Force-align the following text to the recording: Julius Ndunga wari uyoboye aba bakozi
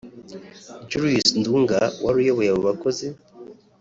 Julius 0.89 1.29
Ndunga 1.39 1.79
wari 2.03 2.17
uyoboye 2.23 2.49
aba 2.51 2.67
bakozi 2.67 3.07